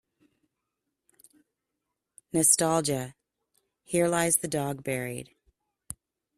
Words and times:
Nostalgia 2.33 3.13
Here 3.83 4.07
lies 4.07 4.37
the 4.37 4.47
dog 4.47 4.83
buried. 4.83 5.35